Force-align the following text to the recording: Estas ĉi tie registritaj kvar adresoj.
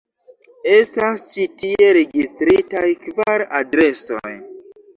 Estas 0.75 1.23
ĉi 1.33 1.45
tie 1.65 1.91
registritaj 1.99 2.83
kvar 3.07 3.47
adresoj. 3.63 4.37